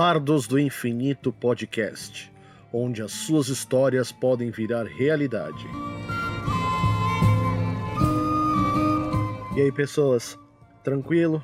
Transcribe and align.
Bardos 0.00 0.46
do 0.46 0.60
Infinito 0.60 1.32
Podcast, 1.32 2.32
onde 2.72 3.02
as 3.02 3.10
suas 3.10 3.48
histórias 3.48 4.12
podem 4.12 4.48
virar 4.48 4.84
realidade. 4.84 5.66
E 9.56 9.60
aí, 9.60 9.72
pessoas, 9.72 10.38
tranquilo? 10.84 11.42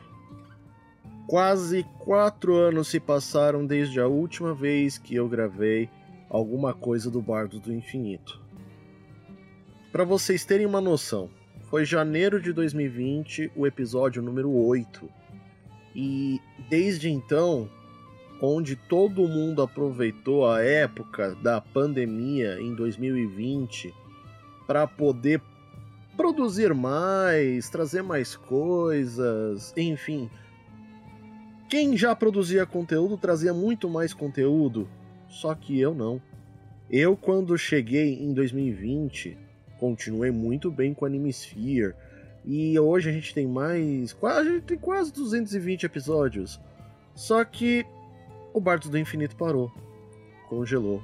Quase 1.27 1.83
quatro 1.99 2.55
anos 2.55 2.87
se 2.87 3.01
passaram 3.01 3.67
desde 3.67 3.99
a 3.99 4.07
última 4.07 4.55
vez 4.55 4.99
que 4.99 5.17
eu 5.17 5.29
gravei 5.29 5.91
alguma 6.31 6.73
coisa 6.73 7.11
do 7.11 7.21
Bardos 7.21 7.59
do 7.59 7.75
Infinito. 7.75 8.41
Para 9.91 10.05
vocês 10.05 10.45
terem 10.45 10.65
uma 10.65 10.81
noção, 10.81 11.29
foi 11.69 11.85
janeiro 11.85 12.41
de 12.41 12.53
2020 12.53 13.51
o 13.57 13.67
episódio 13.67 14.23
número 14.23 14.49
8. 14.53 15.11
E 15.93 16.41
desde 16.71 17.11
então 17.11 17.69
onde 18.45 18.77
todo 18.77 19.29
mundo 19.29 19.63
aproveitou 19.63 20.49
a 20.49 20.63
época 20.63 21.35
da 21.43 21.61
pandemia 21.61 22.61
em 22.61 22.75
2020 22.75 23.93
para 24.67 24.87
poder 24.87 25.41
produzir 26.17 26.75
mais, 26.75 27.69
trazer 27.69 28.03
mais 28.03 28.37
coisas, 28.37 29.73
enfim. 29.77 30.31
Quem 31.69 31.97
já 31.97 32.15
produzia 32.15 32.67
conteúdo 32.67 33.17
trazia 33.17 33.53
muito 33.53 33.89
mais 33.89 34.13
conteúdo, 34.13 34.89
só 35.29 35.55
que 35.55 35.81
eu 35.81 35.95
não. 35.95 36.21
Eu, 36.91 37.17
quando 37.17 37.57
cheguei 37.57 38.23
em 38.23 38.33
2020, 38.33 39.37
continuei 39.79 40.31
muito 40.31 40.71
bem 40.71 40.95
com 40.95 41.05
Animesphere. 41.05 41.95
E 42.45 42.79
hoje 42.79 43.09
a 43.09 43.13
gente 43.13 43.35
tem 43.35 43.47
mais. 43.47 44.15
A 44.23 44.45
gente 44.45 44.63
tem 44.63 44.79
quase 44.79 45.13
220 45.13 45.87
episódios. 45.87 46.61
Só 47.15 47.43
que 47.45 47.87
o 48.55 48.61
Bardos 48.61 48.89
do 48.89 48.97
Infinito 48.97 49.35
parou. 49.35 49.71
Congelou. 50.49 51.03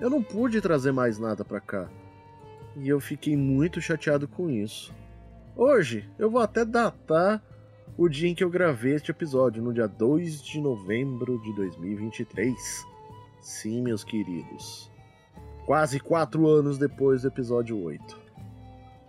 Eu 0.00 0.08
não 0.08 0.22
pude 0.22 0.60
trazer 0.60 0.92
mais 0.92 1.18
nada 1.18 1.44
para 1.44 1.60
cá. 1.60 1.88
E 2.76 2.88
eu 2.88 3.00
fiquei 3.00 3.36
muito 3.36 3.80
chateado 3.80 4.28
com 4.28 4.48
isso. 4.48 4.94
Hoje 5.56 6.08
eu 6.16 6.30
vou 6.30 6.40
até 6.40 6.64
datar 6.64 7.42
o 7.98 8.08
dia 8.08 8.28
em 8.28 8.34
que 8.34 8.44
eu 8.44 8.50
gravei 8.50 8.94
este 8.94 9.10
episódio, 9.10 9.62
no 9.62 9.72
dia 9.72 9.88
2 9.88 10.40
de 10.40 10.60
novembro 10.60 11.40
de 11.42 11.52
2023. 11.56 12.86
Sim, 13.40 13.82
meus 13.82 14.04
queridos. 14.04 14.88
Quase 15.64 15.98
quatro 15.98 16.46
anos 16.46 16.78
depois 16.78 17.22
do 17.22 17.28
episódio 17.28 17.82
8. 17.82 18.26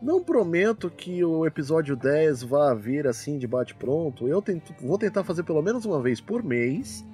Não 0.02 0.23
prometo 0.23 0.89
que 0.89 1.23
o 1.23 1.45
episódio 1.45 1.95
10 1.95 2.41
vá 2.44 2.73
vir 2.73 3.06
assim 3.06 3.38
de 3.38 3.45
bate-pronto. 3.45 4.28
Eu 4.28 4.41
tento, 4.41 4.73
vou 4.81 4.97
tentar 4.97 5.23
fazer 5.23 5.44
pelo 5.44 5.62
menos 5.62 5.86
uma 5.86 6.02
vez 6.02 6.19
por 6.19 6.41
mês 6.41 7.06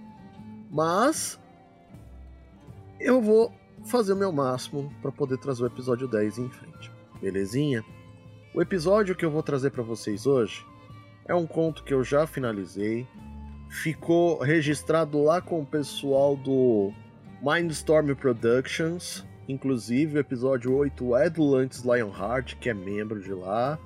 mas 0.73 1.39
eu 2.99 3.21
vou 3.21 3.53
fazer 3.85 4.13
o 4.13 4.17
meu 4.17 4.31
máximo 4.31 4.91
para 5.01 5.11
poder 5.11 5.37
trazer 5.37 5.63
o 5.63 5.67
episódio 5.67 6.07
10 6.07 6.39
em 6.39 6.49
frente. 6.49 6.91
Belezinha? 7.21 7.85
O 8.55 8.61
episódio 8.61 9.15
que 9.15 9.23
eu 9.23 9.29
vou 9.29 9.43
trazer 9.43 9.69
para 9.69 9.83
vocês 9.83 10.25
hoje 10.25 10.65
é 11.25 11.35
um 11.35 11.45
conto 11.45 11.83
que 11.83 11.93
eu 11.93 12.03
já 12.03 12.25
finalizei. 12.25 13.07
Ficou 13.69 14.39
registrado 14.39 15.23
lá 15.23 15.39
com 15.39 15.61
o 15.61 15.65
pessoal 15.65 16.35
do 16.35 16.91
Mindstorm 17.41 18.15
Productions. 18.15 19.23
Inclusive, 19.47 20.17
o 20.17 20.19
episódio 20.19 20.73
8 20.75 21.15
é 21.17 21.29
do 21.29 21.43
Lance 21.43 21.87
Lionheart, 21.87 22.55
que 22.55 22.69
é 22.69 22.73
membro 22.73 23.21
de 23.21 23.33
lá. 23.33 23.77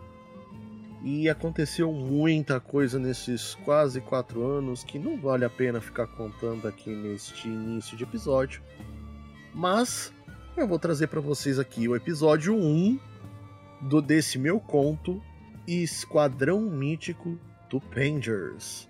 E 1.04 1.30
aconteceu 1.30 1.92
muita 1.94 2.60
coisa 2.60 2.98
nesses 2.98 3.56
quase 3.56 4.02
quatro 4.02 4.46
anos 4.46 4.84
que 4.84 4.98
não 4.98 5.18
vale 5.18 5.46
a 5.46 5.50
pena 5.50 5.80
ficar 5.80 6.08
contando 6.08 6.68
aqui 6.68 6.90
neste 6.90 7.48
início 7.48 7.96
de 7.96 8.04
episódio. 8.04 8.62
Mas 9.54 10.12
eu 10.56 10.68
vou 10.68 10.80
trazer 10.80 11.08
para 11.08 11.22
vocês 11.22 11.60
aqui 11.60 11.88
o 11.88 11.96
episódio 11.96 12.56
1 12.56 13.00
do 13.82 14.02
desse 14.02 14.40
meu 14.40 14.60
conto 14.60 15.22
Esquadrão 15.68 16.62
Mítico 16.62 17.38
do 17.70 17.80
Pangers. 17.80 18.90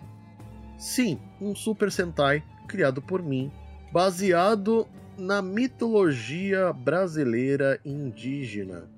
Sim, 0.77 1.19
um 1.41 1.53
Super 1.55 1.91
Sentai 1.91 2.43
criado 2.67 3.01
por 3.01 3.21
mim, 3.21 3.51
baseado 3.91 4.87
na 5.17 5.41
mitologia 5.41 6.71
brasileira 6.71 7.79
indígena 7.83 8.96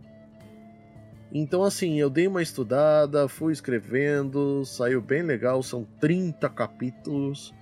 então, 1.32 1.64
assim, 1.64 2.00
eu 2.00 2.10
dei 2.10 2.28
uma 2.28 2.42
estudada, 2.42 3.28
fui 3.28 3.54
escrevendo, 3.54 4.66
saiu 4.66 5.00
bem 5.02 5.22
legal, 5.22 5.62
são 5.62 5.88
30 6.00 6.50
capítulos. 6.50 7.54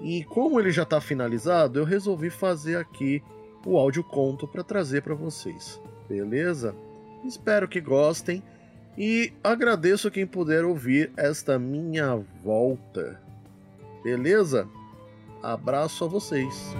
E 0.00 0.22
como 0.24 0.60
ele 0.60 0.70
já 0.70 0.84
está 0.84 1.00
finalizado, 1.00 1.78
eu 1.78 1.84
resolvi 1.84 2.30
fazer 2.30 2.76
aqui 2.76 3.22
o 3.66 3.76
áudio 3.76 4.04
conto 4.04 4.46
para 4.46 4.62
trazer 4.62 5.02
para 5.02 5.14
vocês. 5.14 5.80
Beleza? 6.08 6.74
Espero 7.24 7.66
que 7.66 7.80
gostem 7.80 8.42
e 8.96 9.32
agradeço 9.42 10.10
quem 10.10 10.26
puder 10.26 10.64
ouvir 10.64 11.10
esta 11.16 11.58
minha 11.58 12.16
volta. 12.44 13.20
Beleza? 14.04 14.68
Abraço 15.42 16.04
a 16.04 16.08
vocês. 16.08 16.74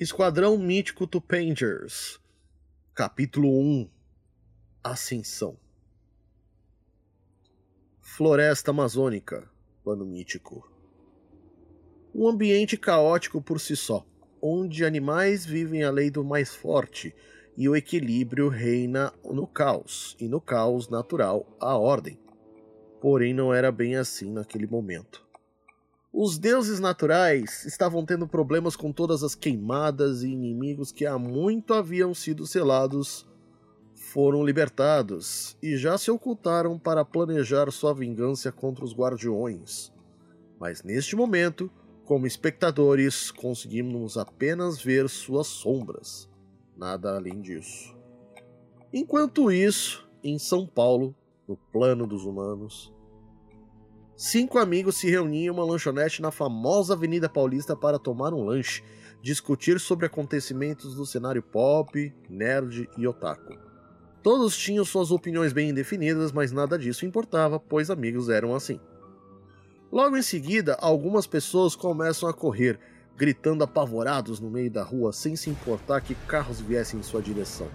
Esquadrão 0.00 0.56
Mítico 0.56 1.08
Tupangers 1.08 2.20
Capítulo 2.94 3.48
1 3.48 3.90
Ascensão 4.84 5.56
Floresta 8.00 8.70
Amazônica 8.70 9.50
Plano 9.82 10.06
Mítico 10.06 10.70
Um 12.14 12.28
ambiente 12.28 12.76
caótico 12.76 13.42
por 13.42 13.58
si 13.58 13.74
só, 13.74 14.06
onde 14.40 14.84
animais 14.84 15.44
vivem 15.44 15.82
a 15.82 15.90
lei 15.90 16.12
do 16.12 16.22
mais 16.22 16.54
forte 16.54 17.12
e 17.56 17.68
o 17.68 17.74
equilíbrio 17.74 18.48
reina 18.48 19.12
no 19.24 19.48
caos, 19.48 20.16
e 20.20 20.28
no 20.28 20.40
caos 20.40 20.88
natural 20.88 21.44
a 21.58 21.76
ordem. 21.76 22.20
Porém, 23.00 23.34
não 23.34 23.52
era 23.52 23.72
bem 23.72 23.96
assim 23.96 24.30
naquele 24.30 24.68
momento. 24.68 25.27
Os 26.12 26.38
deuses 26.38 26.80
naturais 26.80 27.64
estavam 27.66 28.04
tendo 28.04 28.26
problemas 28.26 28.74
com 28.74 28.90
todas 28.92 29.22
as 29.22 29.34
queimadas 29.34 30.22
e 30.22 30.28
inimigos 30.28 30.90
que 30.90 31.04
há 31.04 31.18
muito 31.18 31.74
haviam 31.74 32.14
sido 32.14 32.46
selados 32.46 33.26
foram 33.94 34.42
libertados 34.42 35.56
e 35.62 35.76
já 35.76 35.98
se 35.98 36.10
ocultaram 36.10 36.78
para 36.78 37.04
planejar 37.04 37.70
sua 37.70 37.92
vingança 37.92 38.50
contra 38.50 38.84
os 38.84 38.94
guardiões. 38.94 39.92
Mas 40.58 40.82
neste 40.82 41.14
momento, 41.14 41.70
como 42.04 42.26
espectadores, 42.26 43.30
conseguimos 43.30 44.16
apenas 44.16 44.80
ver 44.80 45.10
suas 45.10 45.46
sombras, 45.46 46.28
nada 46.74 47.16
além 47.16 47.40
disso. 47.40 47.94
Enquanto 48.90 49.52
isso, 49.52 50.08
em 50.24 50.38
São 50.38 50.66
Paulo, 50.66 51.14
no 51.46 51.56
plano 51.70 52.06
dos 52.06 52.24
humanos, 52.24 52.92
Cinco 54.20 54.58
amigos 54.58 54.96
se 54.96 55.08
reuniam 55.08 55.54
em 55.54 55.56
uma 55.56 55.64
lanchonete 55.64 56.20
na 56.20 56.32
famosa 56.32 56.92
Avenida 56.92 57.28
Paulista 57.28 57.76
para 57.76 58.00
tomar 58.00 58.34
um 58.34 58.46
lanche, 58.46 58.82
discutir 59.22 59.78
sobre 59.78 60.06
acontecimentos 60.06 60.96
do 60.96 61.06
cenário 61.06 61.40
pop, 61.40 62.12
nerd 62.28 62.90
e 62.98 63.06
otaku. 63.06 63.56
Todos 64.20 64.58
tinham 64.58 64.84
suas 64.84 65.12
opiniões 65.12 65.52
bem 65.52 65.72
definidas, 65.72 66.32
mas 66.32 66.50
nada 66.50 66.76
disso 66.76 67.06
importava, 67.06 67.60
pois 67.60 67.90
amigos 67.90 68.28
eram 68.28 68.56
assim. 68.56 68.80
Logo 69.92 70.16
em 70.16 70.22
seguida, 70.22 70.76
algumas 70.80 71.24
pessoas 71.24 71.76
começam 71.76 72.28
a 72.28 72.34
correr, 72.34 72.76
gritando 73.16 73.62
apavorados 73.62 74.40
no 74.40 74.50
meio 74.50 74.68
da 74.68 74.82
rua, 74.82 75.12
sem 75.12 75.36
se 75.36 75.48
importar 75.48 76.00
que 76.00 76.16
carros 76.26 76.60
viessem 76.60 76.98
em 76.98 77.04
sua 77.04 77.22
direção. 77.22 77.68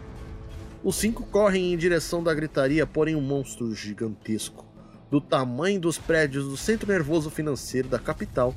Os 0.84 0.98
cinco 0.98 1.26
correm 1.26 1.72
em 1.72 1.78
direção 1.78 2.22
da 2.22 2.34
gritaria, 2.34 2.86
porém 2.86 3.16
um 3.16 3.22
monstro 3.22 3.74
gigantesco 3.74 4.73
do 5.14 5.22
tamanho 5.22 5.80
dos 5.80 6.00
prédios 6.00 6.46
do 6.46 6.58
centro 6.58 6.92
nervoso 6.92 7.30
financeiro 7.30 7.88
da 7.88 8.00
capital 8.00 8.56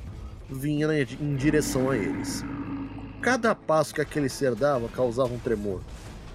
vinha 0.49 0.87
em 1.21 1.35
direção 1.35 1.91
a 1.91 1.95
eles. 1.95 2.43
Cada 3.21 3.53
passo 3.53 3.93
que 3.93 4.01
aquele 4.01 4.27
ser 4.27 4.55
dava 4.55 4.89
causava 4.89 5.31
um 5.31 5.37
tremor. 5.37 5.83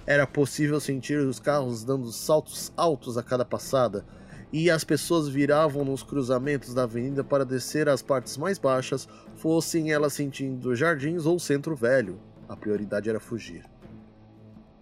Era 0.07 0.25
possível 0.25 0.79
sentir 0.79 1.17
os 1.17 1.41
carros 1.41 1.83
dando 1.83 2.09
saltos 2.09 2.71
altos 2.77 3.17
a 3.17 3.21
cada 3.21 3.43
passada, 3.43 4.05
e 4.49 4.71
as 4.71 4.85
pessoas 4.85 5.27
viravam 5.27 5.83
nos 5.83 6.03
cruzamentos 6.03 6.73
da 6.73 6.83
avenida 6.83 7.21
para 7.21 7.43
descer 7.43 7.89
às 7.89 8.01
partes 8.01 8.37
mais 8.37 8.57
baixas, 8.57 9.09
fossem 9.35 9.91
elas 9.91 10.13
sentindo 10.13 10.73
jardins 10.73 11.25
ou 11.25 11.37
centro 11.37 11.75
velho. 11.75 12.17
A 12.47 12.55
prioridade 12.55 13.09
era 13.09 13.19
fugir. 13.19 13.65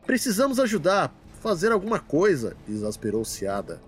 Precisamos 0.05 0.59
ajudar, 0.59 1.11
fazer 1.39 1.71
alguma 1.71 1.97
coisa, 1.97 2.55
exasperou-se 2.69 3.47
Ada. 3.47 3.81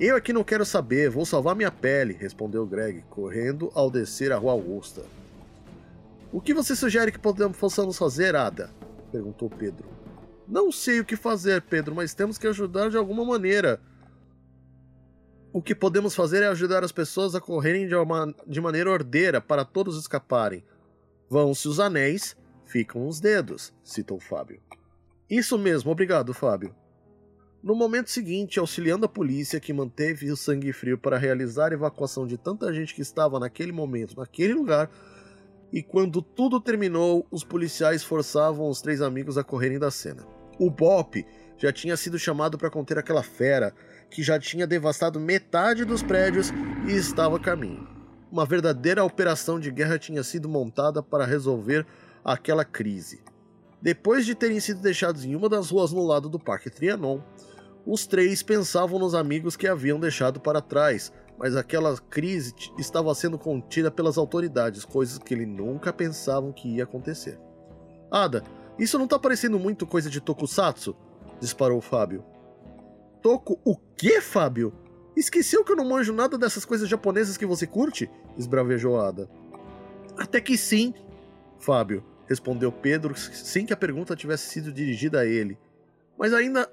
Eu 0.00 0.16
aqui 0.16 0.32
não 0.32 0.42
quero 0.42 0.64
saber, 0.64 1.10
vou 1.10 1.26
salvar 1.26 1.54
minha 1.54 1.70
pele, 1.70 2.14
respondeu 2.14 2.66
Greg, 2.66 3.04
correndo 3.10 3.70
ao 3.74 3.90
descer 3.90 4.32
a 4.32 4.38
rua 4.38 4.52
Augusta. 4.52 5.02
O 6.32 6.40
que 6.40 6.54
você 6.54 6.74
sugere 6.74 7.12
que 7.12 7.18
possamos 7.18 7.98
fazer, 7.98 8.34
Ada? 8.34 8.70
perguntou 9.12 9.50
Pedro. 9.50 9.86
Não 10.48 10.72
sei 10.72 11.00
o 11.00 11.04
que 11.04 11.16
fazer, 11.16 11.60
Pedro, 11.60 11.94
mas 11.94 12.14
temos 12.14 12.38
que 12.38 12.46
ajudar 12.46 12.88
de 12.88 12.96
alguma 12.96 13.26
maneira. 13.26 13.78
O 15.52 15.60
que 15.60 15.74
podemos 15.74 16.14
fazer 16.14 16.42
é 16.42 16.46
ajudar 16.46 16.82
as 16.82 16.92
pessoas 16.92 17.34
a 17.34 17.40
correrem 17.40 17.86
de, 17.86 17.94
uma, 17.94 18.34
de 18.46 18.58
maneira 18.58 18.90
ordeira 18.90 19.38
para 19.38 19.66
todos 19.66 19.98
escaparem. 19.98 20.64
Vão-se 21.28 21.68
os 21.68 21.78
anéis, 21.78 22.34
ficam 22.64 23.06
os 23.06 23.20
dedos, 23.20 23.70
citou 23.84 24.18
Fábio. 24.18 24.62
Isso 25.28 25.58
mesmo, 25.58 25.90
obrigado, 25.90 26.32
Fábio. 26.32 26.74
No 27.62 27.74
momento 27.74 28.10
seguinte, 28.10 28.58
auxiliando 28.58 29.04
a 29.04 29.08
polícia 29.08 29.60
que 29.60 29.70
manteve 29.70 30.30
o 30.32 30.36
sangue 30.36 30.72
frio 30.72 30.96
para 30.96 31.18
realizar 31.18 31.70
a 31.70 31.74
evacuação 31.74 32.26
de 32.26 32.38
tanta 32.38 32.72
gente 32.72 32.94
que 32.94 33.02
estava 33.02 33.38
naquele 33.38 33.70
momento, 33.70 34.16
naquele 34.16 34.54
lugar, 34.54 34.90
e 35.70 35.82
quando 35.82 36.22
tudo 36.22 36.58
terminou, 36.58 37.26
os 37.30 37.44
policiais 37.44 38.02
forçavam 38.02 38.66
os 38.66 38.80
três 38.80 39.02
amigos 39.02 39.36
a 39.36 39.44
correrem 39.44 39.78
da 39.78 39.90
cena. 39.90 40.26
O 40.58 40.70
Bop 40.70 41.22
já 41.58 41.70
tinha 41.70 41.98
sido 41.98 42.18
chamado 42.18 42.56
para 42.56 42.70
conter 42.70 42.96
aquela 42.96 43.22
fera 43.22 43.74
que 44.10 44.22
já 44.22 44.38
tinha 44.38 44.66
devastado 44.66 45.20
metade 45.20 45.84
dos 45.84 46.02
prédios 46.02 46.50
e 46.88 46.92
estava 46.92 47.36
a 47.36 47.40
caminho. 47.40 47.86
Uma 48.32 48.46
verdadeira 48.46 49.04
operação 49.04 49.60
de 49.60 49.70
guerra 49.70 49.98
tinha 49.98 50.22
sido 50.22 50.48
montada 50.48 51.02
para 51.02 51.26
resolver 51.26 51.86
aquela 52.24 52.64
crise. 52.64 53.20
Depois 53.82 54.26
de 54.26 54.34
terem 54.34 54.60
sido 54.60 54.80
deixados 54.80 55.24
em 55.24 55.34
uma 55.34 55.48
das 55.48 55.70
ruas 55.70 55.92
no 55.92 56.04
lado 56.04 56.28
do 56.28 56.38
Parque 56.38 56.68
Trianon, 56.68 57.20
os 57.86 58.06
três 58.06 58.42
pensavam 58.42 58.98
nos 58.98 59.14
amigos 59.14 59.56
que 59.56 59.66
haviam 59.66 59.98
deixado 59.98 60.38
para 60.40 60.60
trás, 60.60 61.12
mas 61.38 61.56
aquela 61.56 61.96
crise 61.96 62.54
estava 62.78 63.14
sendo 63.14 63.38
contida 63.38 63.90
pelas 63.90 64.18
autoridades, 64.18 64.84
coisas 64.84 65.18
que 65.18 65.32
ele 65.32 65.46
nunca 65.46 65.92
pensavam 65.92 66.52
que 66.52 66.68
ia 66.68 66.84
acontecer. 66.84 67.38
Ada, 68.10 68.44
isso 68.78 68.98
não 68.98 69.06
tá 69.06 69.18
parecendo 69.18 69.58
muito 69.58 69.86
coisa 69.86 70.10
de 70.10 70.20
Tokusatsu? 70.20 70.94
disparou 71.40 71.80
Fábio. 71.80 72.24
Toku 73.22 73.58
o 73.64 73.76
quê, 73.96 74.20
Fábio? 74.20 74.72
Esqueceu 75.16 75.64
que 75.64 75.72
eu 75.72 75.76
não 75.76 75.88
manjo 75.88 76.12
nada 76.12 76.36
dessas 76.36 76.64
coisas 76.64 76.88
japonesas 76.88 77.36
que 77.36 77.46
você 77.46 77.66
curte? 77.66 78.10
esbravejou 78.36 79.00
Ada. 79.00 79.28
Até 80.16 80.40
que 80.40 80.56
sim, 80.56 80.94
Fábio, 81.58 82.04
respondeu 82.26 82.70
Pedro 82.70 83.16
sem 83.16 83.64
que 83.64 83.72
a 83.72 83.76
pergunta 83.76 84.14
tivesse 84.14 84.48
sido 84.48 84.72
dirigida 84.72 85.20
a 85.20 85.26
ele. 85.26 85.58
Mas 86.18 86.32
ainda 86.32 86.70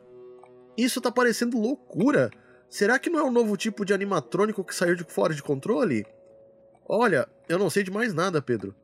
isso 0.78 1.02
tá 1.02 1.12
parecendo 1.12 1.60
loucura. 1.60 2.30
Será 2.70 3.00
que 3.00 3.10
não 3.10 3.20
é 3.20 3.24
um 3.24 3.32
novo 3.32 3.58
tipo 3.58 3.84
de 3.84 3.94
animatrônico 3.94 4.64
que 4.64 4.76
saiu 4.76 4.96
de 4.96 5.04
fora 5.04 5.34
de 5.34 5.42
controle? 5.42 6.06
Olha, 6.88 7.28
eu 7.50 7.58
não 7.58 7.70
sei 7.70 7.84
de 7.84 7.92
mais 7.92 8.14
nada, 8.14 8.42
Pedro. 8.42 8.76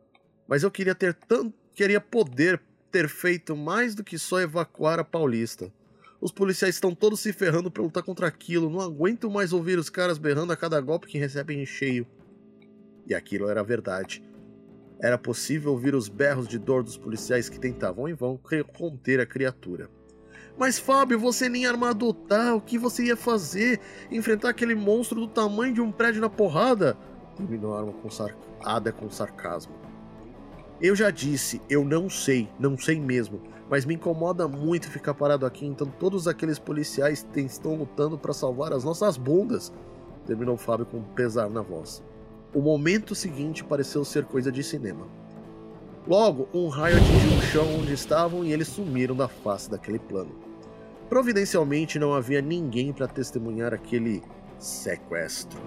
Mas 0.48 0.64
eu 0.64 0.72
queria 0.72 0.96
ter 0.96 1.14
tanto. 1.14 1.54
queria 1.76 2.02
poder 2.02 2.62
ter 2.92 3.08
feito 3.08 3.56
mais 3.56 3.96
do 3.96 4.04
que 4.04 4.18
só 4.18 4.40
evacuar 4.40 5.00
a 5.00 5.04
Paulista. 5.04 5.72
Os 6.20 6.32
policiais 6.32 6.76
estão 6.76 6.96
todos 6.96 7.20
se 7.20 7.34
ferrando 7.34 7.70
pra 7.70 7.84
lutar 7.84 8.02
contra 8.02 8.28
aquilo. 8.28 8.70
Não 8.70 8.80
aguento 8.80 9.30
mais 9.30 9.52
ouvir 9.52 9.78
os 9.78 9.90
caras 9.90 10.18
berrando 10.18 10.54
a 10.54 10.58
cada 10.58 10.80
golpe 10.80 11.08
que 11.08 11.18
recebem 11.18 11.62
em 11.62 11.66
cheio. 11.66 12.08
E 13.06 13.14
aquilo 13.14 13.50
era 13.50 13.64
verdade. 13.64 14.24
Era 15.02 15.18
possível 15.18 15.72
ouvir 15.72 15.94
os 15.94 16.08
berros 16.08 16.48
de 16.48 16.58
dor 16.58 16.82
dos 16.82 16.98
policiais 16.98 17.50
que 17.50 17.60
tentavam 17.60 18.08
em 18.08 18.14
vão 18.14 18.40
conter 18.74 19.20
a 19.20 19.26
criatura. 19.26 19.90
Mas 20.58 20.78
Fábio, 20.78 21.20
você 21.20 21.50
nem 21.50 21.66
armado 21.66 22.14
tá, 22.14 22.54
o 22.54 22.62
que 22.62 22.78
você 22.78 23.06
ia 23.06 23.18
fazer? 23.18 23.80
Enfrentar 24.12 24.50
aquele 24.50 24.76
monstro 24.76 25.20
do 25.20 25.28
tamanho 25.28 25.74
de 25.74 25.82
um 25.82 25.92
prédio 25.92 26.22
na 26.22 26.30
porrada? 26.30 26.96
Terminou 27.36 27.76
a 27.76 27.80
arma 27.80 27.94
com 27.94 28.10
sar... 28.10 28.36
Ada 28.64 28.92
com 28.92 29.10
sarcasmo. 29.10 29.74
Eu 30.80 30.96
já 30.96 31.10
disse, 31.10 31.62
eu 31.70 31.84
não 31.84 32.10
sei, 32.10 32.50
não 32.60 32.78
sei 32.78 33.00
mesmo, 33.00 33.42
mas 33.70 33.86
me 33.86 33.96
incomoda 33.96 34.48
muito 34.48 34.90
ficar 34.90 35.14
parado 35.14 35.46
aqui, 35.46 35.66
então 35.66 35.88
todos 36.00 36.28
aqueles 36.28 36.60
policiais 36.60 37.26
estão 37.36 37.76
lutando 37.76 38.18
para 38.18 38.34
salvar 38.34 38.74
as 38.74 38.84
nossas 38.84 39.18
bundas. 39.18 39.74
Terminou 40.26 40.58
Fábio 40.58 40.86
com 40.86 41.02
pesar 41.02 41.50
na 41.50 41.62
voz. 41.62 42.04
O 42.54 42.62
momento 42.62 43.16
seguinte 43.16 43.64
pareceu 43.64 44.06
ser 44.06 44.26
coisa 44.26 44.52
de 44.52 44.64
cinema. 44.64 45.08
Logo, 46.06 46.50
um 46.54 46.68
raio 46.68 46.98
atingiu 46.98 47.38
o 47.38 47.42
chão 47.42 47.80
onde 47.80 47.94
estavam 47.94 48.44
e 48.44 48.52
eles 48.52 48.68
sumiram 48.68 49.16
da 49.16 49.30
face 49.30 49.72
daquele 49.72 50.00
plano. 50.00 50.38
Providencialmente 51.08 51.98
não 51.98 52.14
havia 52.14 52.42
ninguém 52.42 52.92
para 52.92 53.08
testemunhar 53.08 53.74
aquele 53.74 54.22
sequestro. 54.60 55.58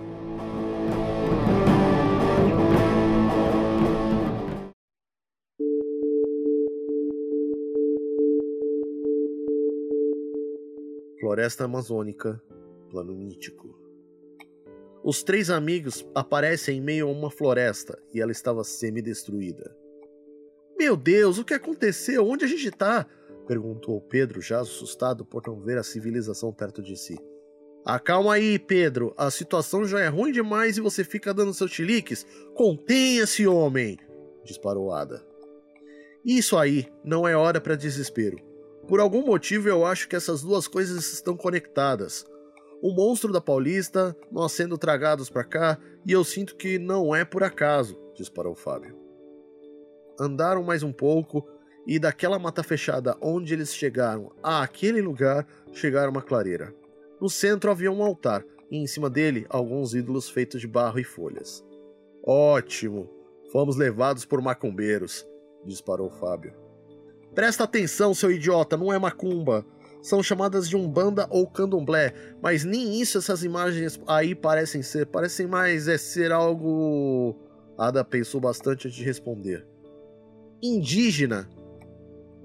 Floresta 11.19 11.65
Amazônica, 11.65 12.43
plano 12.91 13.15
mítico. 13.15 13.75
Os 15.03 15.23
três 15.23 15.49
amigos 15.49 16.06
aparecem 16.15 16.77
em 16.77 16.81
meio 16.82 17.09
a 17.09 17.11
uma 17.11 17.31
floresta 17.31 17.99
e 18.12 18.21
ela 18.21 18.32
estava 18.32 18.62
semi-destruída. 18.62 19.86
Meu 20.78 20.94
Deus, 20.94 21.38
o 21.38 21.44
que 21.44 21.55
aconteceu? 21.55 22.28
Onde 22.28 22.44
a 22.44 22.49
gente 22.49 22.70
tá? 22.70 23.06
perguntou 23.46 24.00
Pedro, 24.00 24.43
já 24.43 24.61
assustado 24.61 25.25
por 25.25 25.43
não 25.46 25.61
ver 25.61 25.78
a 25.78 25.82
civilização 25.82 26.52
perto 26.52 26.82
de 26.82 26.96
si. 26.96 27.17
Acalma 27.84 28.34
aí, 28.34 28.58
Pedro. 28.58 29.14
A 29.17 29.31
situação 29.31 29.87
já 29.87 30.00
é 30.00 30.08
ruim 30.08 30.32
demais 30.32 30.76
e 30.76 30.81
você 30.81 31.02
fica 31.05 31.32
dando 31.32 31.55
seus 31.55 31.70
chiliques? 31.70 32.26
Contenha-se, 32.55 33.46
homem! 33.46 33.99
disparou 34.44 34.93
Ada. 34.93 35.25
Isso 36.25 36.56
aí 36.58 36.87
não 37.05 37.26
é 37.26 37.37
hora 37.37 37.61
para 37.61 37.76
desespero. 37.76 38.38
Por 38.87 39.00
algum 39.00 39.25
motivo 39.25 39.69
eu 39.69 39.87
acho 39.87 40.08
que 40.08 40.17
essas 40.17 40.43
duas 40.43 40.69
coisas 40.69 41.12
estão 41.12 41.37
conectadas. 41.37 42.26
O 42.82 42.93
monstro 42.93 43.32
da 43.32 43.40
Paulista, 43.40 44.14
nós 44.31 44.52
sendo 44.52 44.76
tragados 44.76 45.31
para 45.31 45.44
cá, 45.44 45.79
e 46.05 46.12
eu 46.12 46.22
sinto 46.22 46.55
que 46.56 46.79
não 46.79 47.14
é 47.14 47.25
por 47.25 47.43
acaso, 47.43 47.99
disparou 48.14 48.55
Fábio 48.55 49.06
andaram 50.19 50.63
mais 50.63 50.83
um 50.83 50.93
pouco 50.93 51.47
e 51.87 51.99
daquela 51.99 52.39
mata 52.39 52.63
fechada 52.63 53.17
onde 53.21 53.55
eles 53.55 53.75
chegaram 53.75 54.33
a 54.43 54.63
aquele 54.63 55.01
lugar, 55.01 55.47
chegaram 55.73 56.09
a 56.09 56.11
uma 56.11 56.23
clareira. 56.23 56.75
No 57.21 57.31
centro 57.31 57.71
havia 57.71 57.93
um 57.93 58.03
altar 58.03 58.45
e 58.71 58.77
em 58.77 58.87
cima 58.87 59.09
dele 59.09 59.47
alguns 59.49 59.95
ídolos 59.95 60.29
feitos 60.29 60.61
de 60.61 60.67
barro 60.67 60.99
e 60.99 61.05
folhas. 61.05 61.65
Ótimo! 62.25 63.09
Fomos 63.53 63.77
levados 63.77 64.25
por 64.25 64.43
macumbeiros, 64.43 65.25
disparou 65.65 66.11
Fábio. 66.11 66.53
Presta 67.32 67.65
atenção, 67.65 68.13
seu 68.13 68.32
idiota, 68.32 68.77
não 68.77 68.93
é 68.93 68.99
macumba. 68.99 69.65
São 70.03 70.23
chamadas 70.23 70.69
de 70.69 70.77
umbanda 70.77 71.27
ou 71.31 71.46
candomblé, 71.46 72.13
mas 72.43 72.65
nem 72.65 73.01
isso 73.01 73.19
essas 73.19 73.44
imagens 73.44 74.01
aí 74.06 74.35
parecem 74.35 74.82
ser. 74.82 75.06
Parecem 75.06 75.46
mais 75.46 75.87
é 75.87 75.96
ser 75.96 76.32
algo. 76.32 77.37
Ada 77.79 78.05
pensou 78.05 78.41
bastante 78.41 78.89
antes 78.89 78.99
de 78.99 79.05
responder 79.05 79.67
indígena. 80.63 81.48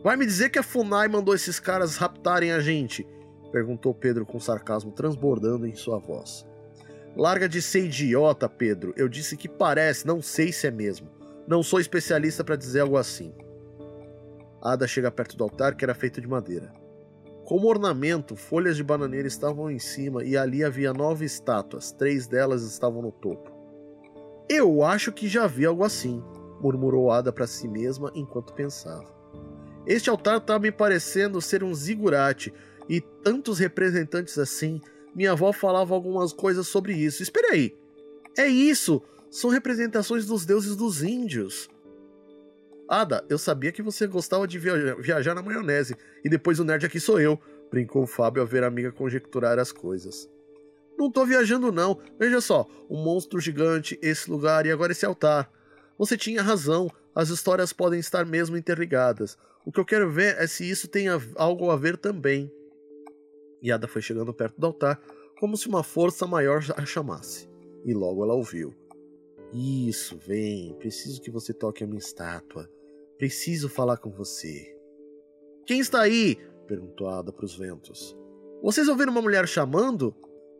Vai 0.04 0.18
me 0.18 0.26
dizer 0.26 0.50
que 0.50 0.60
a 0.60 0.64
FUNAI 0.64 1.08
mandou 1.08 1.36
esses 1.36 1.60
caras 1.60 1.96
raptarem 1.96 2.52
a 2.52 2.60
gente? 2.60 3.06
Perguntou 3.52 3.94
Pedro 3.94 4.26
com 4.26 4.40
sarcasmo 4.40 4.92
transbordando 4.92 5.68
em 5.68 5.76
sua 5.76 6.00
voz. 6.00 6.46
Larga 7.16 7.48
de 7.48 7.62
ser 7.62 7.86
idiota, 7.86 8.48
Pedro. 8.48 8.94
Eu 8.96 9.10
disse 9.10 9.36
que 9.36 9.50
parece, 9.50 10.08
não 10.08 10.22
sei 10.22 10.52
se 10.52 10.66
é 10.68 10.72
mesmo. 10.72 11.10
Não 11.48 11.62
sou 11.62 11.80
especialista 11.80 12.44
para 12.44 12.56
dizer 12.56 12.80
algo 12.80 12.98
assim. 12.98 13.34
Ada 14.62 14.88
chega 14.88 15.12
perto 15.12 15.36
do 15.36 15.44
altar 15.44 15.76
que 15.76 15.84
era 15.84 15.94
feito 15.94 16.22
de 16.22 16.28
madeira. 16.28 16.72
Como 17.44 17.68
ornamento, 17.68 18.36
folhas 18.36 18.78
de 18.78 18.84
bananeira 18.84 19.28
estavam 19.28 19.70
em 19.70 19.80
cima 19.80 20.24
e 20.24 20.38
ali 20.38 20.64
havia 20.64 20.94
nove 20.94 21.26
estátuas, 21.26 21.92
três 21.92 22.28
delas 22.28 22.64
estavam 22.64 23.02
no 23.02 23.12
topo. 23.12 23.52
Eu 24.48 24.84
acho 24.84 25.12
que 25.12 25.28
já 25.28 25.48
vi 25.48 25.66
algo 25.66 25.84
assim, 25.84 26.24
murmurou 26.62 27.12
Ada 27.12 27.32
para 27.32 27.48
si 27.48 27.68
mesma 27.68 28.12
enquanto 28.16 28.54
pensava. 28.54 29.14
Este 29.86 30.10
altar 30.10 30.38
está 30.38 30.60
me 30.60 30.72
parecendo 30.72 31.42
ser 31.42 31.64
um 31.64 31.74
zigurate, 31.74 32.54
e 32.88 33.00
tantos 33.00 33.60
representantes 33.60 34.38
assim. 34.38 34.82
Minha 35.16 35.32
avó 35.32 35.52
falava 35.52 35.94
algumas 35.94 36.34
coisas 36.34 36.68
sobre 36.68 36.94
isso. 36.94 37.24
Espere 37.24 37.48
aí! 37.48 37.78
É 38.38 38.48
isso! 38.48 39.02
São 39.30 39.50
representações 39.50 40.26
dos 40.26 40.46
deuses 40.46 40.76
dos 40.76 41.02
índios. 41.02 41.70
Ada, 42.88 43.24
eu 43.30 43.38
sabia 43.38 43.72
que 43.72 43.82
você 43.82 44.06
gostava 44.06 44.46
de 44.46 44.60
viajar 44.60 45.34
na 45.34 45.42
maionese, 45.42 45.96
e 46.26 46.30
depois 46.30 46.60
o 46.60 46.66
nerd 46.66 46.86
aqui 46.86 47.00
sou 47.00 47.22
eu, 47.22 47.40
brincou 47.70 48.06
Fábio 48.06 48.42
a 48.42 48.46
ver 48.46 48.66
a 48.66 48.68
amiga 48.68 48.92
conjecturar 48.92 49.58
as 49.58 49.72
coisas. 49.72 50.30
Não 50.98 51.10
tô 51.10 51.26
viajando 51.26 51.72
não, 51.72 51.98
veja 52.20 52.42
só, 52.42 52.68
um 52.90 53.02
monstro 53.02 53.40
gigante, 53.40 53.98
esse 54.02 54.30
lugar 54.30 54.66
e 54.66 54.72
agora 54.72 54.92
esse 54.92 55.06
altar. 55.06 55.50
Você 56.02 56.18
tinha 56.18 56.42
razão, 56.42 56.90
as 57.14 57.30
histórias 57.30 57.72
podem 57.72 58.00
estar 58.00 58.26
mesmo 58.26 58.58
interligadas. 58.58 59.38
O 59.64 59.72
que 59.72 59.80
eu 59.80 59.86
quero 59.86 60.10
ver 60.10 60.36
é 60.40 60.48
se 60.48 60.68
isso 60.68 60.88
tem 60.88 61.06
algo 61.36 61.70
a 61.70 61.76
ver 61.76 61.96
também. 61.96 62.52
Yada 63.64 63.88
foi 63.88 64.02
chegando 64.02 64.34
perto 64.34 64.60
do 64.60 64.66
altar, 64.66 65.00
como 65.40 65.56
se 65.56 65.68
uma 65.68 65.84
força 65.84 66.26
maior 66.26 66.60
a 66.76 66.84
chamasse. 66.88 67.48
E 67.86 67.94
logo 67.94 68.24
ela 68.24 68.34
ouviu. 68.34 68.74
Isso, 69.54 70.18
vem, 70.18 70.74
preciso 70.80 71.22
que 71.22 71.30
você 71.30 71.54
toque 71.54 71.84
a 71.84 71.88
minha 71.88 72.00
estátua. 72.00 72.68
Preciso 73.20 73.70
falar 73.70 73.98
com 73.98 74.10
você. 74.10 74.76
Quem 75.68 75.82
está 75.82 76.02
aí? 76.02 76.36
perguntou 76.66 77.10
Ada 77.10 77.32
para 77.32 77.46
os 77.46 77.56
ventos. 77.56 78.18
Vocês 78.64 78.88
ouviram 78.88 79.12
uma 79.12 79.22
mulher 79.22 79.48
chamando? 79.48 80.16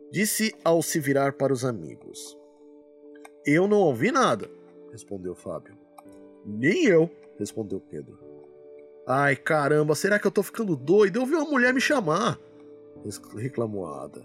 Disse 0.08 0.54
ao 0.62 0.80
se 0.82 1.00
virar 1.00 1.32
para 1.32 1.52
os 1.52 1.64
amigos. 1.64 2.38
Eu 3.44 3.66
não 3.66 3.78
ouvi 3.78 4.12
nada, 4.12 4.48
respondeu 4.92 5.34
Fábio. 5.34 5.76
Nem 6.44 6.84
eu, 6.84 7.10
respondeu 7.38 7.80
Pedro. 7.80 8.18
Ai 9.06 9.34
caramba, 9.34 9.96
será 9.96 10.18
que 10.18 10.26
eu 10.26 10.30
tô 10.30 10.42
ficando 10.42 10.76
doido? 10.76 11.16
Eu 11.16 11.22
ouvi 11.22 11.34
uma 11.34 11.50
mulher 11.50 11.74
me 11.74 11.80
chamar, 11.80 12.38
reclamou 13.36 13.86
a 13.86 14.04
Ada. 14.04 14.24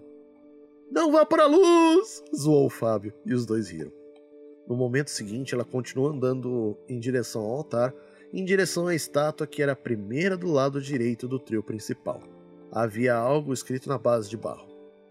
Não 0.91 1.11
vá 1.11 1.25
para 1.25 1.43
a 1.43 1.47
luz! 1.47 2.23
zoou 2.35 2.67
o 2.67 2.69
Fábio, 2.69 3.13
e 3.25 3.33
os 3.33 3.45
dois 3.45 3.69
riram. 3.69 3.91
No 4.67 4.75
momento 4.75 5.09
seguinte, 5.09 5.55
ela 5.55 5.65
continuou 5.65 6.09
andando 6.09 6.77
em 6.87 6.99
direção 6.99 7.41
ao 7.41 7.57
altar, 7.57 7.93
em 8.33 8.43
direção 8.43 8.87
à 8.87 8.93
estátua 8.93 9.47
que 9.47 9.61
era 9.61 9.71
a 9.71 9.75
primeira 9.75 10.37
do 10.37 10.51
lado 10.51 10.81
direito 10.81 11.27
do 11.27 11.39
trio 11.39 11.63
principal. 11.63 12.21
Havia 12.71 13.15
algo 13.15 13.53
escrito 13.53 13.87
na 13.87 13.97
base 13.97 14.29
de 14.29 14.37
barro: 14.37 14.67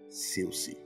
Seu-se. 0.08 0.86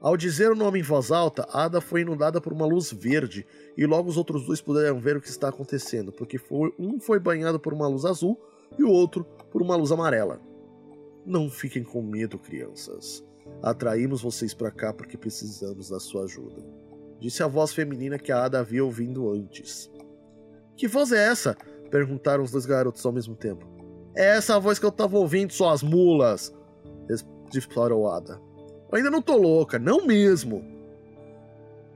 Ao 0.00 0.16
dizer 0.16 0.52
o 0.52 0.54
nome 0.54 0.78
em 0.78 0.82
voz 0.82 1.10
alta, 1.10 1.46
Ada 1.52 1.80
foi 1.80 2.02
inundada 2.02 2.40
por 2.40 2.52
uma 2.52 2.64
luz 2.64 2.92
verde 2.92 3.44
e 3.76 3.84
logo 3.84 4.08
os 4.08 4.16
outros 4.16 4.46
dois 4.46 4.60
puderam 4.60 5.00
ver 5.00 5.16
o 5.16 5.20
que 5.20 5.28
está 5.28 5.48
acontecendo, 5.48 6.12
porque 6.12 6.38
foi, 6.38 6.72
um 6.78 7.00
foi 7.00 7.18
banhado 7.18 7.58
por 7.58 7.74
uma 7.74 7.88
luz 7.88 8.04
azul 8.04 8.40
e 8.78 8.84
o 8.84 8.90
outro 8.90 9.24
por 9.50 9.60
uma 9.60 9.74
luz 9.74 9.90
amarela. 9.90 10.40
Não 11.26 11.50
fiquem 11.50 11.82
com 11.82 12.00
medo, 12.00 12.38
crianças. 12.38 13.24
Atraímos 13.60 14.22
vocês 14.22 14.54
para 14.54 14.70
cá 14.70 14.92
porque 14.92 15.16
precisamos 15.16 15.88
da 15.88 15.98
sua 15.98 16.24
ajuda. 16.24 16.64
Disse 17.18 17.42
a 17.42 17.48
voz 17.48 17.72
feminina 17.72 18.20
que 18.20 18.30
a 18.30 18.44
Ada 18.44 18.60
havia 18.60 18.84
ouvido 18.84 19.28
antes. 19.32 19.90
Que 20.76 20.86
voz 20.86 21.10
é 21.10 21.26
essa? 21.26 21.56
Perguntaram 21.90 22.44
os 22.44 22.52
dois 22.52 22.66
garotos 22.66 23.04
ao 23.04 23.12
mesmo 23.12 23.34
tempo. 23.34 23.66
É 24.14 24.36
essa 24.36 24.54
a 24.54 24.58
voz 24.60 24.78
que 24.78 24.86
eu 24.86 24.92
tava 24.92 25.18
ouvindo, 25.18 25.52
suas 25.52 25.82
mulas! 25.82 26.54
Disparou 27.50 28.08
Ada. 28.08 28.47
Eu 28.90 28.96
ainda 28.96 29.10
não 29.10 29.20
tô 29.20 29.36
louca, 29.36 29.78
não 29.78 30.06
mesmo! 30.06 30.64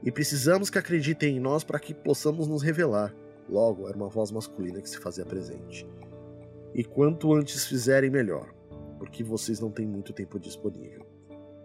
E 0.03 0.11
precisamos 0.11 0.69
que 0.69 0.77
acreditem 0.77 1.37
em 1.37 1.39
nós 1.39 1.63
para 1.63 1.79
que 1.79 1.93
possamos 1.93 2.47
nos 2.47 2.61
revelar. 2.61 3.15
Logo, 3.49 3.87
era 3.87 3.97
uma 3.97 4.09
voz 4.09 4.31
masculina 4.31 4.81
que 4.81 4.89
se 4.89 4.99
fazia 4.99 5.25
presente. 5.25 5.87
E 6.73 6.83
quanto 6.83 7.33
antes 7.33 7.65
fizerem, 7.65 8.09
melhor, 8.09 8.53
porque 8.99 9.23
vocês 9.23 9.59
não 9.59 9.71
têm 9.71 9.87
muito 9.87 10.13
tempo 10.13 10.39
disponível. 10.39 11.05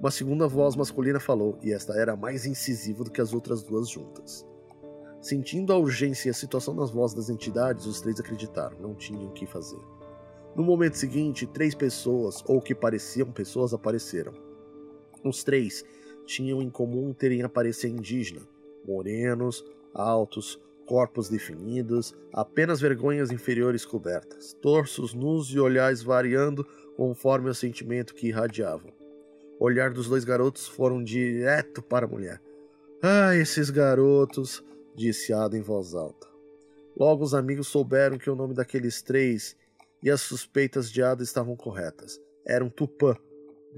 Uma 0.00 0.11
segunda 0.11 0.49
voz 0.49 0.76
masculina 0.76 1.20
falou, 1.20 1.58
e 1.62 1.73
esta 1.73 1.92
era 1.94 2.16
mais 2.16 2.47
incisiva 2.47 3.04
do 3.04 3.11
que 3.11 3.20
as 3.20 3.35
outras 3.35 3.62
duas 3.62 3.88
juntas. 3.90 4.47
Sentindo 5.20 5.73
a 5.73 5.76
urgência 5.76 6.28
e 6.28 6.30
a 6.30 6.35
situação 6.35 6.73
nas 6.73 6.90
vozes 6.90 7.16
das 7.16 7.28
entidades, 7.28 7.85
os 7.85 8.00
três 8.00 8.18
acreditaram, 8.20 8.78
não 8.78 8.94
tinham 8.94 9.26
o 9.26 9.32
que 9.32 9.44
fazer. 9.44 9.80
No 10.54 10.62
momento 10.62 10.97
seguinte, 10.97 11.47
três 11.47 11.75
pessoas, 11.75 12.42
ou 12.47 12.62
que 12.62 12.75
pareciam 12.75 13.30
pessoas, 13.30 13.75
apareceram. 13.75 14.48
Os 15.25 15.43
três 15.45 15.85
tinham 16.27 16.61
em 16.63 16.71
comum 16.71 17.13
terem 17.13 17.43
aparência 17.43 17.89
indígena, 17.89 18.43
morenos, 18.87 19.65
altos, 19.95 20.61
corpos 20.87 21.29
definidos, 21.29 22.15
apenas 22.33 22.81
vergonhas 22.81 23.31
inferiores 23.31 23.85
cobertas, 23.85 24.55
torsos 24.55 25.13
nus 25.13 25.49
e 25.49 25.59
olhares 25.59 26.03
variando 26.03 26.65
conforme 26.97 27.51
o 27.51 27.55
sentimento 27.55 28.15
que 28.15 28.29
irradiavam. 28.29 28.91
O 29.61 29.65
olhar 29.65 29.91
dos 29.91 30.09
dois 30.09 30.25
garotos 30.25 30.67
foram 30.67 31.03
direto 31.03 31.83
para 31.83 32.07
a 32.07 32.09
mulher. 32.09 32.41
Ah, 33.03 33.37
esses 33.37 33.71
garotos, 33.71 34.65
disse 34.95 35.33
Ada 35.33 35.57
em 35.57 35.63
voz 35.63 35.95
alta. 35.95 36.27
Logo 36.97 37.23
os 37.23 37.35
amigos 37.35 37.69
souberam 37.69 38.19
que 38.19 38.31
o 38.31 38.35
nome 38.35 38.55
daqueles 38.55 39.03
três 39.03 39.57
e 40.03 40.11
as 40.11 40.21
suspeitas 40.21 40.91
de 40.91 41.03
Ada 41.03 41.23
estavam 41.23 41.55
corretas. 41.55 42.21
Eram 42.47 42.69
Tupã, 42.69 43.15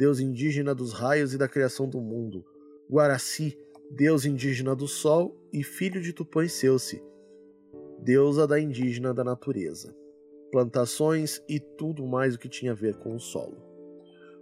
deus 0.00 0.18
indígena 0.18 0.74
dos 0.74 0.94
raios 0.94 1.34
e 1.34 1.36
da 1.36 1.46
criação 1.46 1.86
do 1.86 2.00
mundo, 2.00 2.42
Guaraci, 2.90 3.54
deus 3.90 4.24
indígena 4.24 4.74
do 4.74 4.88
sol 4.88 5.38
e 5.52 5.62
filho 5.62 6.00
de 6.00 6.14
Tupã 6.14 6.42
e 6.42 6.48
Seuce, 6.48 7.04
deusa 7.98 8.46
da 8.46 8.58
indígena 8.58 9.12
da 9.12 9.22
natureza, 9.22 9.94
plantações 10.50 11.42
e 11.46 11.60
tudo 11.60 12.06
mais 12.06 12.34
o 12.34 12.38
que 12.38 12.48
tinha 12.48 12.72
a 12.72 12.74
ver 12.74 12.94
com 12.96 13.14
o 13.14 13.20
solo. 13.20 13.58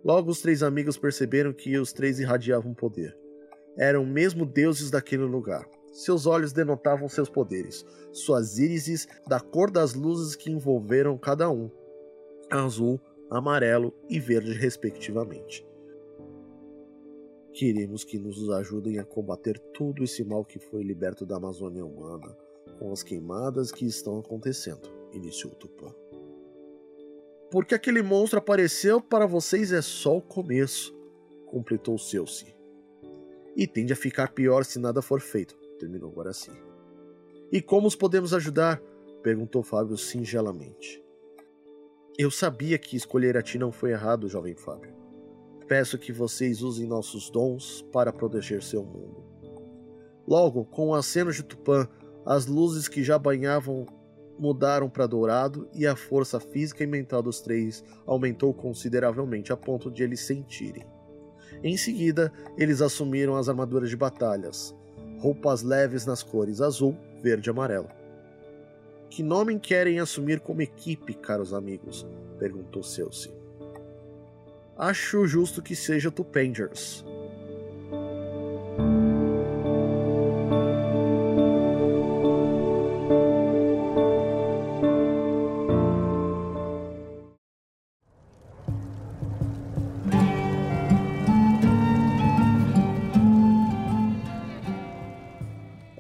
Logo 0.05 0.31
os 0.31 0.41
três 0.41 0.63
amigos 0.63 0.97
perceberam 0.97 1.53
que 1.53 1.77
os 1.77 1.93
três 1.93 2.21
irradiavam 2.21 2.73
poder. 2.73 3.19
Eram 3.77 4.07
mesmo 4.07 4.47
deuses 4.47 4.93
daquele 4.93 5.25
lugar. 5.25 5.69
Seus 5.93 6.25
olhos 6.25 6.53
denotavam 6.53 7.09
seus 7.09 7.29
poderes, 7.29 7.85
suas 8.13 8.61
írises 8.61 9.09
da 9.27 9.41
cor 9.41 9.73
das 9.73 9.93
luzes 9.93 10.37
que 10.37 10.53
envolveram 10.53 11.19
cada 11.19 11.51
um, 11.51 11.69
azul, 12.49 13.01
amarelo 13.31 13.95
e 14.09 14.19
verde, 14.19 14.53
respectivamente. 14.53 15.67
Queremos 17.53 18.05
que 18.05 18.19
nos 18.19 18.49
ajudem 18.51 18.99
a 18.99 19.05
combater 19.05 19.59
todo 19.75 20.05
esse 20.05 20.23
mal 20.25 20.45
que 20.45 20.59
foi 20.59 20.83
liberto 20.83 21.27
da 21.27 21.37
Amazônia 21.37 21.85
humana, 21.85 22.37
com 22.79 22.93
as 22.93 23.03
queimadas 23.03 23.73
que 23.73 23.85
estão 23.85 24.19
acontecendo, 24.19 24.89
iniciou 25.13 25.55
Tupã. 25.55 25.93
Porque 27.51 27.75
aquele 27.75 28.03
monstro 28.03 28.39
apareceu 28.39 29.01
para 29.01 29.27
vocês 29.27 29.73
é 29.73 29.83
só 29.83 30.19
o 30.19 30.23
começo, 30.23 30.95
completou 31.47 31.99
Celsi. 31.99 32.55
E 33.57 33.67
tende 33.67 33.93
a 33.93 33.97
ficar 33.97 34.33
pior 34.33 34.65
se 34.65 34.79
nada 34.79 35.03
for 35.03 35.21
feito, 35.21 35.57
terminou 35.79 36.13
Guaraci. 36.13 36.53
E 37.51 37.61
como 37.63 37.89
os 37.89 37.97
podemos 37.97 38.35
ajudar? 38.35 38.81
perguntou 39.23 39.63
Fábio 39.63 39.97
singelamente. 39.97 41.03
Eu 42.21 42.33
sabia 42.33 42.77
que 42.79 42.97
escolher 42.97 43.37
a 43.37 43.43
ti 43.43 43.61
não 43.61 43.71
foi 43.71 43.93
errado, 43.93 44.29
jovem 44.29 44.57
Fábio. 44.57 44.93
Peço 45.69 45.97
que 45.97 46.13
vocês 46.13 46.63
usem 46.63 46.85
nossos 46.85 47.31
dons 47.31 47.81
para 47.93 48.13
proteger 48.13 48.61
seu 48.61 48.83
mundo. 48.83 49.23
Logo, 50.27 50.65
com 50.65 50.89
o 50.89 50.95
aceno 50.97 51.31
de 51.31 51.45
Tupã, 51.45 51.89
as 52.27 52.47
luzes 52.47 52.89
que 52.89 53.05
já 53.05 53.17
banhavam 53.17 53.87
mudaram 54.37 54.91
para 54.91 55.07
dourado 55.07 55.69
e 55.73 55.87
a 55.87 55.95
força 55.95 56.41
física 56.41 56.83
e 56.83 56.89
mental 56.89 57.23
dos 57.23 57.41
três 57.41 57.85
aumentou 58.05 58.53
consideravelmente 58.53 59.53
a 59.53 59.57
ponto 59.57 59.89
de 59.89 60.03
eles 60.03 60.19
sentirem. 60.19 60.85
Em 61.63 61.77
seguida, 61.77 62.33
eles 62.57 62.83
assumiram 62.83 63.37
as 63.37 63.49
armaduras 63.49 63.91
de 63.91 63.97
batalhas, 63.97 64.75
roupas 65.21 65.63
leves 65.63 66.05
nas 66.05 66.25
cores 66.25 66.61
azul, 66.61 66.97
verde 67.23 67.49
e 67.49 67.53
amarelo. 67.53 67.89
Que 69.11 69.23
nome 69.23 69.59
querem 69.59 69.99
assumir 70.01 70.41
como 70.41 70.63
equipe, 70.63 71.15
caros 71.15 71.53
amigos? 71.53 72.07
perguntou 72.39 72.83
Celsi. 72.83 73.33
Acho 74.77 75.27
justo 75.27 75.61
que 75.61 75.75
seja 75.75 76.11
Tupangers, 76.11 77.05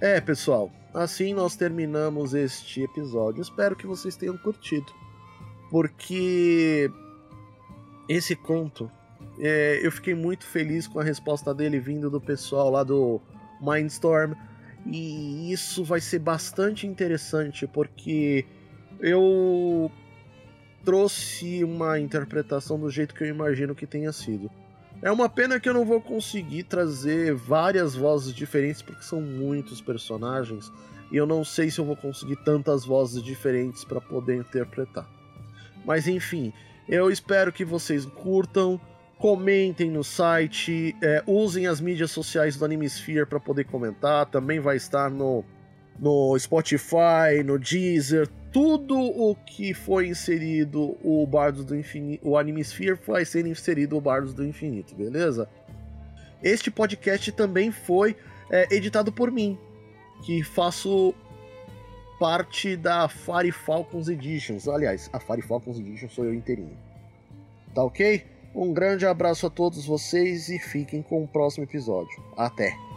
É, 0.00 0.20
pessoal, 0.20 0.70
assim 0.94 1.34
nós 1.34 1.56
terminamos 1.56 2.34
este 2.34 2.82
episódio. 2.82 3.42
Espero 3.42 3.76
que 3.76 3.86
vocês 3.86 4.16
tenham 4.16 4.36
curtido, 4.38 4.92
porque 5.70 6.90
esse 8.08 8.34
conto 8.34 8.90
é, 9.38 9.80
eu 9.82 9.92
fiquei 9.92 10.14
muito 10.14 10.44
feliz 10.44 10.86
com 10.86 10.98
a 10.98 11.04
resposta 11.04 11.54
dele 11.54 11.78
vindo 11.78 12.10
do 12.10 12.20
pessoal 12.20 12.70
lá 12.70 12.82
do 12.82 13.20
Mindstorm. 13.60 14.34
E 14.86 15.52
isso 15.52 15.84
vai 15.84 16.00
ser 16.00 16.20
bastante 16.20 16.86
interessante 16.86 17.66
porque 17.66 18.46
eu 19.00 19.90
trouxe 20.84 21.62
uma 21.62 21.98
interpretação 21.98 22.78
do 22.78 22.90
jeito 22.90 23.14
que 23.14 23.22
eu 23.22 23.28
imagino 23.28 23.74
que 23.74 23.86
tenha 23.86 24.12
sido. 24.12 24.50
É 25.00 25.12
uma 25.12 25.28
pena 25.28 25.60
que 25.60 25.68
eu 25.68 25.74
não 25.74 25.84
vou 25.84 26.00
conseguir 26.00 26.64
trazer 26.64 27.32
várias 27.32 27.94
vozes 27.94 28.34
diferentes, 28.34 28.82
porque 28.82 29.02
são 29.02 29.20
muitos 29.20 29.80
personagens, 29.80 30.72
e 31.12 31.16
eu 31.16 31.26
não 31.26 31.44
sei 31.44 31.70
se 31.70 31.78
eu 31.78 31.84
vou 31.84 31.96
conseguir 31.96 32.36
tantas 32.44 32.84
vozes 32.84 33.22
diferentes 33.22 33.84
para 33.84 34.00
poder 34.00 34.36
interpretar. 34.36 35.08
Mas 35.84 36.08
enfim, 36.08 36.52
eu 36.88 37.10
espero 37.10 37.52
que 37.52 37.64
vocês 37.64 38.04
curtam, 38.04 38.80
comentem 39.18 39.90
no 39.90 40.02
site, 40.02 40.96
é, 41.00 41.22
usem 41.26 41.66
as 41.66 41.80
mídias 41.80 42.10
sociais 42.10 42.56
do 42.56 42.64
Animesphere 42.64 43.24
para 43.24 43.38
poder 43.38 43.64
comentar, 43.64 44.26
também 44.26 44.58
vai 44.58 44.76
estar 44.76 45.10
no, 45.10 45.44
no 45.98 46.36
Spotify, 46.38 47.42
no 47.44 47.56
Deezer, 47.56 48.28
tudo 48.52 48.98
o 48.98 49.34
que 49.34 49.74
foi 49.74 50.08
inserido 50.08 50.96
o 51.02 51.26
Bardos 51.26 51.64
do 51.64 51.76
Infinito, 51.76 52.28
o 52.28 52.36
Animesphere 52.36 52.98
vai 53.06 53.24
ser 53.24 53.46
inserido 53.46 53.96
o 53.96 54.00
Bardos 54.00 54.34
do 54.34 54.44
Infinito, 54.44 54.94
beleza? 54.94 55.48
Este 56.42 56.70
podcast 56.70 57.30
também 57.32 57.70
foi 57.70 58.16
é, 58.50 58.74
editado 58.74 59.12
por 59.12 59.30
mim, 59.30 59.58
que 60.24 60.42
faço 60.42 61.14
parte 62.18 62.76
da 62.76 63.08
Fire 63.08 63.52
Falcons 63.52 64.08
Editions. 64.08 64.68
Aliás, 64.68 65.08
a 65.12 65.20
Fire 65.20 65.42
Falcons 65.42 65.78
Edition 65.78 66.08
sou 66.08 66.24
eu 66.24 66.34
inteirinho. 66.34 66.76
Tá 67.74 67.84
ok? 67.84 68.24
Um 68.54 68.72
grande 68.72 69.06
abraço 69.06 69.46
a 69.46 69.50
todos 69.50 69.84
vocês 69.84 70.48
e 70.48 70.58
fiquem 70.58 71.02
com 71.02 71.22
o 71.22 71.28
próximo 71.28 71.64
episódio. 71.64 72.22
Até! 72.36 72.87